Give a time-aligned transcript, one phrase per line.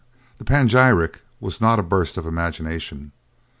[0.39, 3.11] The panegyric was not a burst of imagination.